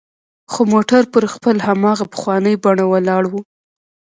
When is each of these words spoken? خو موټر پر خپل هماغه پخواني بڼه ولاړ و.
خو 0.51 0.61
موټر 0.73 1.03
پر 1.13 1.23
خپل 1.33 1.55
هماغه 1.67 2.05
پخواني 2.13 2.53
بڼه 2.63 2.85
ولاړ 2.91 3.23
و. 3.31 3.33